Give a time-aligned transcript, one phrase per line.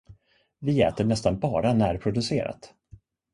[0.59, 2.73] Vi äter nästan bara närproducerat.